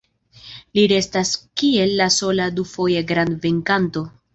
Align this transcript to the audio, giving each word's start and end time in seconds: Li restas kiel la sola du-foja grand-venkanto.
Li 0.79 0.85
restas 0.93 1.35
kiel 1.63 1.95
la 2.03 2.11
sola 2.19 2.51
du-foja 2.59 3.09
grand-venkanto. 3.15 4.09